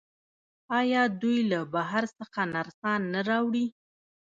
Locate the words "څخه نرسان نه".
2.17-3.21